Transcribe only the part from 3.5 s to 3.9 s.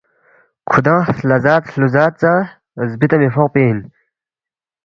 اِن